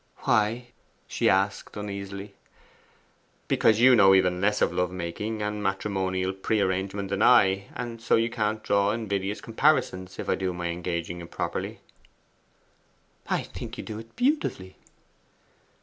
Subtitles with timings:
[0.23, 0.69] 'Why?'
[1.07, 2.33] she asked uneasily.
[3.47, 8.15] 'Because you know even less of love making and matrimonial prearrangement than I, and so
[8.15, 11.81] you can't draw invidious comparisons if I do my engaging improperly.'
[13.27, 14.75] 'I think you do it beautifully!